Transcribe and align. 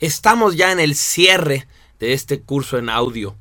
Estamos 0.00 0.54
ya 0.54 0.70
en 0.70 0.78
el 0.78 0.94
cierre 0.94 1.66
de 1.98 2.12
este 2.12 2.40
curso 2.40 2.78
en 2.78 2.88
audio 2.88 3.34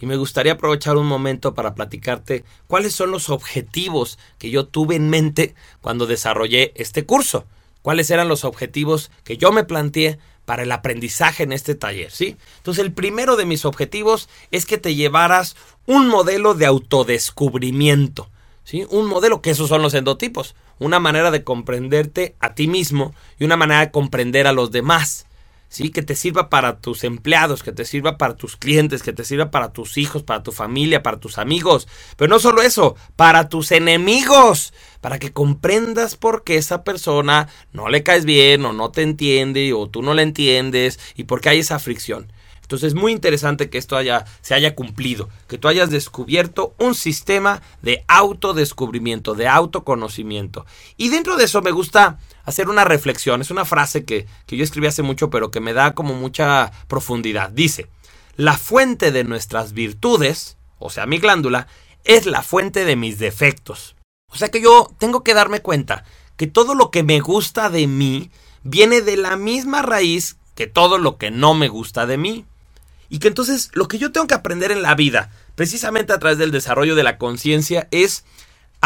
y 0.00 0.06
me 0.06 0.16
gustaría 0.16 0.52
aprovechar 0.52 0.96
un 0.96 1.06
momento 1.06 1.52
para 1.52 1.74
platicarte 1.74 2.42
cuáles 2.66 2.94
son 2.94 3.10
los 3.10 3.28
objetivos 3.28 4.18
que 4.38 4.48
yo 4.48 4.66
tuve 4.66 4.96
en 4.96 5.10
mente 5.10 5.54
cuando 5.82 6.06
desarrollé 6.06 6.72
este 6.74 7.04
curso. 7.04 7.44
Cuáles 7.82 8.10
eran 8.10 8.28
los 8.28 8.44
objetivos 8.44 9.10
que 9.24 9.36
yo 9.36 9.52
me 9.52 9.64
planteé 9.64 10.18
para 10.46 10.62
el 10.62 10.72
aprendizaje 10.72 11.42
en 11.42 11.52
este 11.52 11.74
taller, 11.74 12.10
¿sí? 12.10 12.36
Entonces, 12.56 12.84
el 12.84 12.92
primero 12.92 13.36
de 13.36 13.44
mis 13.44 13.64
objetivos 13.64 14.28
es 14.50 14.66
que 14.66 14.78
te 14.78 14.94
llevaras 14.94 15.54
un 15.86 16.08
modelo 16.08 16.54
de 16.54 16.66
autodescubrimiento, 16.66 18.30
¿sí? 18.64 18.86
Un 18.90 19.06
modelo 19.06 19.42
que 19.42 19.50
esos 19.50 19.68
son 19.68 19.82
los 19.82 19.94
endotipos, 19.94 20.56
una 20.78 20.98
manera 20.98 21.30
de 21.30 21.44
comprenderte 21.44 22.36
a 22.40 22.54
ti 22.54 22.68
mismo 22.68 23.14
y 23.38 23.44
una 23.44 23.56
manera 23.56 23.80
de 23.80 23.90
comprender 23.90 24.46
a 24.46 24.52
los 24.52 24.70
demás. 24.70 25.26
¿Sí? 25.70 25.90
Que 25.90 26.02
te 26.02 26.14
sirva 26.14 26.50
para 26.50 26.80
tus 26.80 27.04
empleados, 27.04 27.62
que 27.62 27.72
te 27.72 27.86
sirva 27.86 28.18
para 28.18 28.36
tus 28.36 28.56
clientes, 28.56 29.02
que 29.02 29.14
te 29.14 29.24
sirva 29.24 29.50
para 29.50 29.72
tus 29.72 29.96
hijos, 29.96 30.22
para 30.22 30.42
tu 30.42 30.52
familia, 30.52 31.02
para 31.02 31.18
tus 31.18 31.38
amigos. 31.38 31.88
Pero 32.18 32.28
no 32.28 32.38
solo 32.38 32.60
eso, 32.60 32.96
para 33.16 33.48
tus 33.48 33.72
enemigos, 33.72 34.74
para 35.00 35.18
que 35.18 35.32
comprendas 35.32 36.16
por 36.16 36.44
qué 36.44 36.56
esa 36.56 36.84
persona 36.84 37.48
no 37.72 37.88
le 37.88 38.02
caes 38.02 38.26
bien 38.26 38.66
o 38.66 38.74
no 38.74 38.90
te 38.90 39.00
entiende 39.00 39.72
o 39.72 39.88
tú 39.88 40.02
no 40.02 40.12
le 40.12 40.22
entiendes 40.22 41.00
y 41.14 41.24
por 41.24 41.40
qué 41.40 41.48
hay 41.48 41.60
esa 41.60 41.78
fricción. 41.78 42.30
Entonces 42.70 42.92
es 42.92 42.94
muy 42.94 43.10
interesante 43.10 43.68
que 43.68 43.78
esto 43.78 43.96
haya, 43.96 44.24
se 44.42 44.54
haya 44.54 44.76
cumplido, 44.76 45.28
que 45.48 45.58
tú 45.58 45.66
hayas 45.66 45.90
descubierto 45.90 46.72
un 46.78 46.94
sistema 46.94 47.62
de 47.82 48.04
autodescubrimiento, 48.06 49.34
de 49.34 49.48
autoconocimiento. 49.48 50.66
Y 50.96 51.08
dentro 51.08 51.34
de 51.34 51.46
eso 51.46 51.62
me 51.62 51.72
gusta 51.72 52.20
hacer 52.44 52.68
una 52.68 52.84
reflexión, 52.84 53.40
es 53.40 53.50
una 53.50 53.64
frase 53.64 54.04
que, 54.04 54.28
que 54.46 54.56
yo 54.56 54.62
escribí 54.62 54.86
hace 54.86 55.02
mucho 55.02 55.30
pero 55.30 55.50
que 55.50 55.58
me 55.58 55.72
da 55.72 55.94
como 55.94 56.14
mucha 56.14 56.70
profundidad. 56.86 57.50
Dice, 57.50 57.88
la 58.36 58.56
fuente 58.56 59.10
de 59.10 59.24
nuestras 59.24 59.72
virtudes, 59.72 60.56
o 60.78 60.90
sea, 60.90 61.06
mi 61.06 61.18
glándula, 61.18 61.66
es 62.04 62.24
la 62.24 62.44
fuente 62.44 62.84
de 62.84 62.94
mis 62.94 63.18
defectos. 63.18 63.96
O 64.28 64.36
sea 64.36 64.48
que 64.48 64.62
yo 64.62 64.92
tengo 64.96 65.24
que 65.24 65.34
darme 65.34 65.58
cuenta 65.58 66.04
que 66.36 66.46
todo 66.46 66.76
lo 66.76 66.92
que 66.92 67.02
me 67.02 67.18
gusta 67.18 67.68
de 67.68 67.88
mí 67.88 68.30
viene 68.62 69.00
de 69.00 69.16
la 69.16 69.34
misma 69.36 69.82
raíz 69.82 70.36
que 70.54 70.68
todo 70.68 70.98
lo 70.98 71.16
que 71.16 71.32
no 71.32 71.54
me 71.54 71.66
gusta 71.66 72.06
de 72.06 72.16
mí. 72.16 72.46
Y 73.10 73.18
que 73.18 73.28
entonces 73.28 73.70
lo 73.74 73.88
que 73.88 73.98
yo 73.98 74.12
tengo 74.12 74.26
que 74.26 74.34
aprender 74.34 74.72
en 74.72 74.82
la 74.82 74.94
vida, 74.94 75.30
precisamente 75.56 76.12
a 76.12 76.18
través 76.18 76.38
del 76.38 76.52
desarrollo 76.52 76.94
de 76.94 77.02
la 77.02 77.18
conciencia, 77.18 77.88
es 77.90 78.24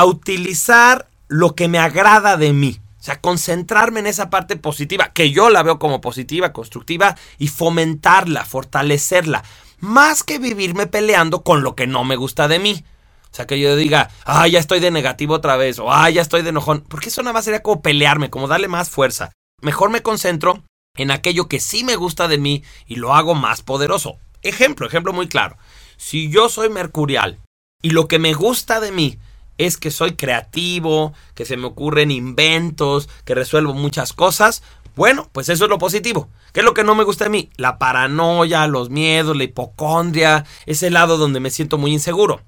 utilizar 0.03 1.09
lo 1.29 1.55
que 1.55 1.69
me 1.69 1.79
agrada 1.79 2.37
de 2.37 2.53
mí. 2.53 2.81
O 2.99 3.05
sea, 3.05 3.21
concentrarme 3.21 4.01
en 4.01 4.07
esa 4.07 4.31
parte 4.31 4.57
positiva, 4.57 5.13
que 5.13 5.31
yo 5.31 5.51
la 5.51 5.63
veo 5.63 5.79
como 5.79 6.01
positiva, 6.01 6.55
constructiva, 6.55 7.17
y 7.39 7.49
fomentarla, 7.49 8.47
fortalecerla. 8.47 9.45
Más 9.79 10.23
que 10.23 10.39
vivirme 10.39 10.87
peleando 10.87 11.43
con 11.43 11.63
lo 11.63 11.77
que 11.77 11.87
no 11.87 12.03
me 12.03 12.17
gusta 12.17 12.49
de 12.49 12.59
mí. 12.59 12.83
O 13.31 13.37
sea, 13.37 13.47
que 13.47 13.61
yo 13.61 13.77
diga, 13.77 14.11
ah, 14.25 14.49
ya 14.49 14.59
estoy 14.59 14.81
de 14.81 14.91
negativo 14.91 15.35
otra 15.35 15.57
vez, 15.57 15.79
o 15.79 15.93
ah, 15.93 16.09
ya 16.09 16.23
estoy 16.23 16.41
de 16.41 16.49
enojón. 16.49 16.83
Porque 16.89 17.11
eso 17.11 17.23
nada 17.23 17.35
más 17.35 17.45
sería 17.45 17.63
como 17.63 17.83
pelearme, 17.83 18.31
como 18.31 18.49
darle 18.49 18.69
más 18.69 18.89
fuerza. 18.89 19.33
Mejor 19.61 19.91
me 19.91 20.01
concentro 20.01 20.63
en 20.97 21.11
aquello 21.11 21.49
que 21.49 21.59
sí 21.59 21.83
me 21.83 21.97
gusta 21.97 22.29
de 22.29 22.39
mí 22.39 22.63
y 22.87 22.97
lo 22.97 23.15
hago 23.15 23.35
más 23.35 23.63
poderoso. 23.63 24.19
Ejemplo, 24.43 24.87
ejemplo 24.87 25.13
muy 25.13 25.29
claro. 25.29 25.57
Si 25.97 26.31
yo 26.31 26.49
soy 26.49 26.69
mercurial 26.69 27.39
y 27.83 27.91
lo 27.91 28.07
que 28.07 28.21
me 28.21 28.33
gusta 28.33 28.79
de 28.79 28.93
mí 28.93 29.19
es 29.59 29.77
que 29.77 29.91
soy 29.91 30.15
creativo, 30.15 31.13
que 31.35 31.45
se 31.45 31.57
me 31.57 31.67
ocurren 31.67 32.11
inventos, 32.11 33.09
que 33.25 33.35
resuelvo 33.35 33.75
muchas 33.75 34.13
cosas, 34.13 34.63
bueno, 34.95 35.29
pues 35.33 35.49
eso 35.49 35.65
es 35.65 35.71
lo 35.71 35.79
positivo. 35.79 36.29
¿Qué 36.53 36.61
es 36.61 36.65
lo 36.65 36.75
que 36.75 36.85
no 36.85 36.95
me 36.95 37.03
gusta 37.03 37.25
de 37.25 37.31
mí? 37.31 37.51
La 37.57 37.79
paranoia, 37.79 38.69
los 38.69 38.91
miedos, 38.91 39.37
la 39.37 39.45
hipocondria, 39.45 40.45
ese 40.67 40.91
lado 40.91 41.17
donde 41.17 41.41
me 41.41 41.51
siento 41.51 41.77
muy 41.77 41.93
inseguro. 41.93 42.43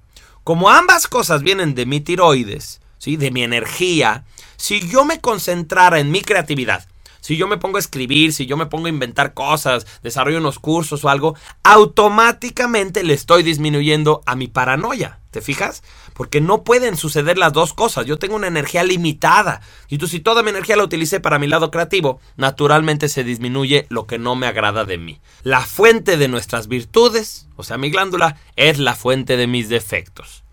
Como 0.44 0.70
ambas 0.70 1.08
cosas 1.08 1.42
vienen 1.42 1.74
de 1.74 1.86
mi 1.86 2.00
tiroides, 2.00 2.80
¿sí? 2.98 3.17
de 3.17 3.33
mi 3.33 3.42
energía, 3.42 4.24
si 4.56 4.89
yo 4.89 5.05
me 5.05 5.20
concentrara 5.20 5.98
en 5.98 6.12
mi 6.12 6.23
creatividad, 6.23 6.86
si 7.27 7.37
yo 7.37 7.48
me 7.48 7.57
pongo 7.57 7.77
a 7.77 7.81
escribir, 7.81 8.33
si 8.33 8.47
yo 8.47 8.57
me 8.57 8.67
pongo 8.67 8.87
a 8.87 8.91
inventar 8.91 9.35
cosas, 9.35 9.85
desarrollo 10.05 10.39
unos 10.39 10.61
cursos 10.61 11.05
o 11.05 11.09
algo, 11.09 11.35
automáticamente 11.64 13.03
le 13.03 13.14
estoy 13.14 13.42
disminuyendo 13.42 14.23
a 14.27 14.37
mi 14.37 14.47
paranoia. 14.47 15.19
¿Te 15.33 15.41
fijas? 15.41 15.83
Porque 16.15 16.41
no 16.41 16.63
pueden 16.63 16.97
suceder 16.97 17.36
las 17.36 17.53
dos 17.53 17.75
cosas. 17.75 18.07
Yo 18.07 18.17
tengo 18.17 18.36
una 18.36 18.47
energía 18.47 18.85
limitada. 18.85 19.61
Y 19.89 19.98
tú 19.98 20.07
si 20.07 20.20
toda 20.20 20.45
mi 20.45 20.51
energía 20.51 20.77
la 20.77 20.85
utilicé 20.85 21.19
para 21.19 21.41
mi 21.41 21.48
lado 21.48 21.73
creativo, 21.73 22.20
naturalmente 22.36 23.09
se 23.09 23.25
disminuye 23.25 23.86
lo 23.89 24.07
que 24.07 24.20
no 24.20 24.36
me 24.36 24.47
agrada 24.47 24.85
de 24.85 24.97
mí. 24.97 25.20
La 25.42 25.63
fuente 25.63 26.17
de 26.19 26.29
nuestras 26.29 26.69
virtudes, 26.69 27.48
o 27.57 27.65
sea, 27.65 27.77
mi 27.77 27.91
glándula, 27.91 28.39
es 28.55 28.79
la 28.79 28.95
fuente 28.95 29.36
de 29.36 29.48
mis 29.48 29.69
defectos. 29.69 30.45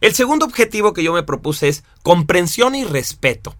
El 0.00 0.12
segundo 0.12 0.44
objetivo 0.44 0.92
que 0.92 1.04
yo 1.04 1.12
me 1.12 1.22
propuse 1.22 1.68
es 1.68 1.84
comprensión 2.02 2.74
y 2.74 2.82
respeto. 2.82 3.54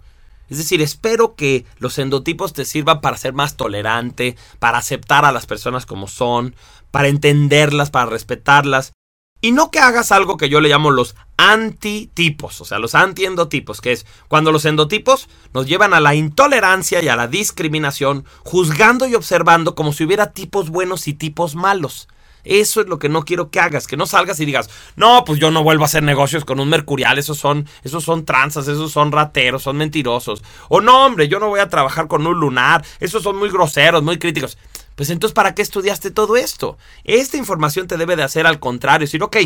Es 0.49 0.59
decir, 0.59 0.81
espero 0.81 1.35
que 1.35 1.65
los 1.79 1.99
endotipos 1.99 2.53
te 2.53 2.65
sirvan 2.65 3.01
para 3.01 3.17
ser 3.17 3.33
más 3.33 3.57
tolerante, 3.57 4.37
para 4.59 4.79
aceptar 4.79 5.25
a 5.25 5.33
las 5.33 5.47
personas 5.47 5.87
como 5.87 6.09
son, 6.09 6.55
para 6.91 7.09
entenderlas, 7.09 7.91
para 7.91 8.07
respetarlas. 8.07 8.93
Y 9.41 9.53
no 9.53 9.71
que 9.71 9.81
hagas 9.81 10.13
algo 10.13 10.37
que 10.37 10.49
yo 10.49 10.61
le 10.61 10.69
llamo 10.69 10.91
los 10.91 11.15
antitipos, 11.37 12.61
o 12.61 12.65
sea, 12.65 12.79
los 12.79 12.95
antiendotipos, 12.95 13.81
que 13.81 13.93
es 13.93 14.07
cuando 14.29 14.51
los 14.51 14.65
endotipos 14.65 15.29
nos 15.53 15.67
llevan 15.67 15.93
a 15.93 16.01
la 16.01 16.15
intolerancia 16.15 17.03
y 17.03 17.09
a 17.09 17.17
la 17.17 17.29
discriminación, 17.29 18.25
juzgando 18.45 19.07
y 19.07 19.15
observando 19.15 19.75
como 19.75 19.93
si 19.93 20.05
hubiera 20.05 20.33
tipos 20.33 20.71
buenos 20.71 21.07
y 21.07 21.13
tipos 21.13 21.55
malos. 21.55 22.09
Eso 22.47 22.81
es 22.81 22.87
lo 22.87 22.99
que 22.99 23.09
no 23.09 23.25
quiero 23.25 23.51
que 23.51 23.61
hagas, 23.61 23.87
que 23.87 23.97
no 23.97 24.07
salgas 24.07 24.41
y 24.41 24.47
digas, 24.47 24.71
no, 24.97 25.25
pues 25.25 25.39
yo 25.41 25.51
no 25.51 25.63
vuelvo 25.63 25.83
a 25.83 25.87
hacer 25.87 26.03
negocios 26.03 26.45
con 26.45 26.61
un 26.61 26.69
mercurial, 26.69 27.19
esos 27.19 27.39
son, 27.39 27.69
esos 27.83 28.05
son 28.05 28.25
tranzas, 28.25 28.69
esos 28.69 28.93
son 28.93 29.13
rateros, 29.13 29.65
son 29.65 29.77
mentirosos. 29.77 30.43
O 30.69 30.81
no, 30.81 31.05
hombre, 31.05 31.29
yo 31.29 31.41
no 31.41 31.49
voy 31.49 31.61
a 31.61 31.69
trabajar 31.69 32.07
con 32.07 32.27
un 32.27 32.39
lunar, 32.39 32.85
esos 33.01 33.23
son 33.23 33.37
muy 33.37 33.51
groseros, 33.51 34.03
muy 34.03 34.19
críticos. 34.19 34.57
Pues 34.95 35.11
entonces, 35.11 35.35
¿para 35.35 35.55
qué 35.55 35.63
estudiaste 35.63 36.11
todo 36.11 36.37
esto? 36.37 36.79
Esta 37.05 37.37
información 37.37 37.87
te 37.87 37.97
debe 37.97 38.17
de 38.17 38.23
hacer 38.23 38.47
al 38.47 38.61
contrario, 38.61 39.07
decir, 39.07 39.23
ok, 39.23 39.37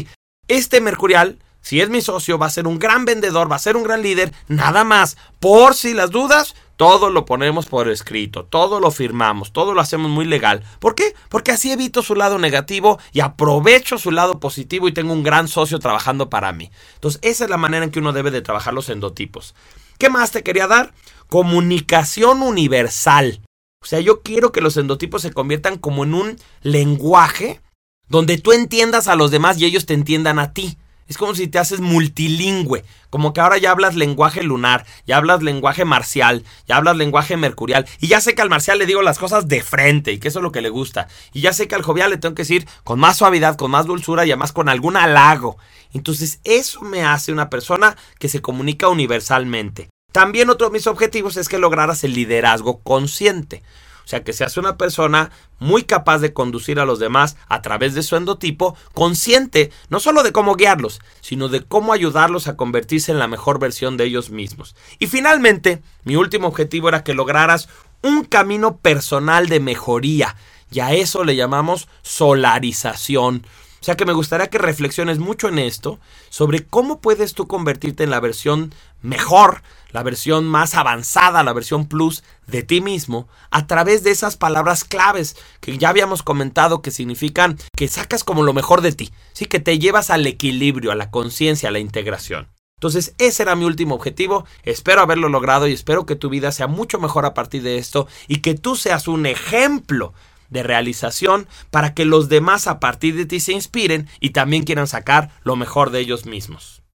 este 0.46 0.80
mercurial 0.80 1.38
si 1.62 1.80
es 1.80 1.90
mi 1.90 2.00
socio, 2.00 2.38
va 2.38 2.46
a 2.46 2.50
ser 2.50 2.66
un 2.66 2.78
gran 2.78 3.04
vendedor, 3.04 3.50
va 3.50 3.56
a 3.56 3.60
ser 3.60 3.76
un 3.76 3.82
gran 3.82 4.02
líder, 4.02 4.32
nada 4.48 4.84
más. 4.84 5.16
Por 5.38 5.74
si 5.74 5.92
las 5.92 6.10
dudas, 6.10 6.54
todo 6.80 7.10
lo 7.10 7.26
ponemos 7.26 7.66
por 7.66 7.90
escrito, 7.90 8.46
todo 8.46 8.80
lo 8.80 8.90
firmamos, 8.90 9.52
todo 9.52 9.74
lo 9.74 9.82
hacemos 9.82 10.10
muy 10.10 10.24
legal. 10.24 10.64
¿Por 10.78 10.94
qué? 10.94 11.14
Porque 11.28 11.50
así 11.52 11.70
evito 11.70 12.00
su 12.00 12.14
lado 12.14 12.38
negativo 12.38 12.98
y 13.12 13.20
aprovecho 13.20 13.98
su 13.98 14.10
lado 14.10 14.40
positivo 14.40 14.88
y 14.88 14.92
tengo 14.92 15.12
un 15.12 15.22
gran 15.22 15.46
socio 15.46 15.78
trabajando 15.78 16.30
para 16.30 16.54
mí. 16.54 16.70
Entonces, 16.94 17.20
esa 17.22 17.44
es 17.44 17.50
la 17.50 17.58
manera 17.58 17.84
en 17.84 17.90
que 17.90 17.98
uno 17.98 18.14
debe 18.14 18.30
de 18.30 18.40
trabajar 18.40 18.72
los 18.72 18.88
endotipos. 18.88 19.54
¿Qué 19.98 20.08
más 20.08 20.30
te 20.30 20.42
quería 20.42 20.68
dar? 20.68 20.94
Comunicación 21.28 22.40
universal. 22.40 23.42
O 23.82 23.86
sea, 23.86 24.00
yo 24.00 24.22
quiero 24.22 24.50
que 24.50 24.62
los 24.62 24.78
endotipos 24.78 25.20
se 25.20 25.34
conviertan 25.34 25.76
como 25.76 26.04
en 26.04 26.14
un 26.14 26.36
lenguaje 26.62 27.60
donde 28.08 28.38
tú 28.38 28.52
entiendas 28.52 29.06
a 29.06 29.16
los 29.16 29.30
demás 29.30 29.58
y 29.58 29.66
ellos 29.66 29.84
te 29.84 29.92
entiendan 29.92 30.38
a 30.38 30.54
ti. 30.54 30.78
Es 31.10 31.18
como 31.18 31.34
si 31.34 31.48
te 31.48 31.58
haces 31.58 31.80
multilingüe, 31.80 32.84
como 33.10 33.32
que 33.32 33.40
ahora 33.40 33.58
ya 33.58 33.72
hablas 33.72 33.96
lenguaje 33.96 34.44
lunar, 34.44 34.86
ya 35.08 35.16
hablas 35.16 35.42
lenguaje 35.42 35.84
marcial, 35.84 36.44
ya 36.68 36.76
hablas 36.76 36.96
lenguaje 36.96 37.36
mercurial, 37.36 37.84
y 37.98 38.06
ya 38.06 38.20
sé 38.20 38.36
que 38.36 38.42
al 38.42 38.48
marcial 38.48 38.78
le 38.78 38.86
digo 38.86 39.02
las 39.02 39.18
cosas 39.18 39.48
de 39.48 39.60
frente, 39.60 40.12
y 40.12 40.20
que 40.20 40.28
eso 40.28 40.38
es 40.38 40.44
lo 40.44 40.52
que 40.52 40.60
le 40.60 40.68
gusta, 40.68 41.08
y 41.32 41.40
ya 41.40 41.52
sé 41.52 41.66
que 41.66 41.74
al 41.74 41.82
jovial 41.82 42.10
le 42.10 42.18
tengo 42.18 42.36
que 42.36 42.42
decir 42.42 42.68
con 42.84 43.00
más 43.00 43.16
suavidad, 43.16 43.56
con 43.56 43.72
más 43.72 43.86
dulzura 43.86 44.24
y 44.24 44.30
además 44.30 44.52
con 44.52 44.68
algún 44.68 44.96
halago. 44.96 45.58
Entonces 45.92 46.38
eso 46.44 46.82
me 46.82 47.02
hace 47.02 47.32
una 47.32 47.50
persona 47.50 47.96
que 48.20 48.28
se 48.28 48.40
comunica 48.40 48.86
universalmente. 48.86 49.90
También 50.12 50.48
otro 50.48 50.68
de 50.68 50.74
mis 50.74 50.86
objetivos 50.86 51.36
es 51.36 51.48
que 51.48 51.58
lograras 51.58 52.04
el 52.04 52.14
liderazgo 52.14 52.82
consciente. 52.84 53.64
Sea, 54.10 54.24
que 54.24 54.32
seas 54.32 54.56
una 54.56 54.76
persona 54.76 55.30
muy 55.60 55.84
capaz 55.84 56.18
de 56.18 56.32
conducir 56.32 56.80
a 56.80 56.84
los 56.84 56.98
demás 56.98 57.36
a 57.46 57.62
través 57.62 57.94
de 57.94 58.02
su 58.02 58.16
endotipo, 58.16 58.76
consciente 58.92 59.70
no 59.88 60.00
solo 60.00 60.24
de 60.24 60.32
cómo 60.32 60.56
guiarlos, 60.56 61.00
sino 61.20 61.48
de 61.48 61.62
cómo 61.62 61.92
ayudarlos 61.92 62.48
a 62.48 62.56
convertirse 62.56 63.12
en 63.12 63.20
la 63.20 63.28
mejor 63.28 63.60
versión 63.60 63.96
de 63.96 64.06
ellos 64.06 64.30
mismos. 64.30 64.74
Y 64.98 65.06
finalmente, 65.06 65.80
mi 66.02 66.16
último 66.16 66.48
objetivo 66.48 66.88
era 66.88 67.04
que 67.04 67.14
lograras 67.14 67.68
un 68.02 68.24
camino 68.24 68.78
personal 68.78 69.48
de 69.48 69.60
mejoría, 69.60 70.34
y 70.72 70.80
a 70.80 70.92
eso 70.92 71.22
le 71.22 71.36
llamamos 71.36 71.86
solarización. 72.02 73.46
O 73.80 73.84
sea 73.84 73.96
que 73.96 74.06
me 74.06 74.12
gustaría 74.12 74.48
que 74.48 74.58
reflexiones 74.58 75.20
mucho 75.20 75.46
en 75.46 75.60
esto, 75.60 76.00
sobre 76.30 76.66
cómo 76.66 77.00
puedes 77.00 77.34
tú 77.34 77.46
convertirte 77.46 78.02
en 78.02 78.10
la 78.10 78.18
versión 78.18 78.74
mejor, 79.02 79.62
la 79.90 80.02
versión 80.02 80.46
más 80.46 80.74
avanzada, 80.74 81.42
la 81.42 81.52
versión 81.52 81.86
plus 81.86 82.22
de 82.46 82.62
ti 82.62 82.80
mismo, 82.80 83.28
a 83.50 83.66
través 83.66 84.02
de 84.02 84.10
esas 84.10 84.36
palabras 84.36 84.84
claves 84.84 85.36
que 85.60 85.78
ya 85.78 85.88
habíamos 85.88 86.22
comentado 86.22 86.82
que 86.82 86.90
significan 86.90 87.58
que 87.76 87.88
sacas 87.88 88.24
como 88.24 88.42
lo 88.42 88.52
mejor 88.52 88.80
de 88.80 88.92
ti, 88.92 89.12
sí 89.32 89.46
que 89.46 89.60
te 89.60 89.78
llevas 89.78 90.10
al 90.10 90.26
equilibrio, 90.26 90.92
a 90.92 90.96
la 90.96 91.10
conciencia, 91.10 91.68
a 91.68 91.72
la 91.72 91.78
integración. 91.78 92.48
Entonces, 92.80 93.14
ese 93.18 93.42
era 93.42 93.56
mi 93.56 93.66
último 93.66 93.94
objetivo. 93.94 94.46
Espero 94.62 95.02
haberlo 95.02 95.28
logrado 95.28 95.68
y 95.68 95.74
espero 95.74 96.06
que 96.06 96.16
tu 96.16 96.30
vida 96.30 96.50
sea 96.50 96.66
mucho 96.66 96.98
mejor 96.98 97.26
a 97.26 97.34
partir 97.34 97.62
de 97.62 97.76
esto 97.76 98.08
y 98.26 98.38
que 98.38 98.54
tú 98.54 98.74
seas 98.74 99.06
un 99.06 99.26
ejemplo 99.26 100.14
de 100.48 100.62
realización 100.62 101.46
para 101.70 101.92
que 101.92 102.06
los 102.06 102.30
demás 102.30 102.66
a 102.66 102.80
partir 102.80 103.16
de 103.16 103.26
ti 103.26 103.38
se 103.38 103.52
inspiren 103.52 104.08
y 104.18 104.30
también 104.30 104.64
quieran 104.64 104.86
sacar 104.86 105.30
lo 105.44 105.56
mejor 105.56 105.90
de 105.90 106.00
ellos 106.00 106.24
mismos. 106.24 106.79